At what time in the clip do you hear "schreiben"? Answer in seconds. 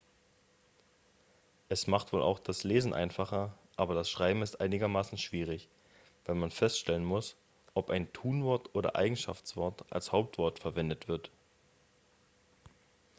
4.09-4.41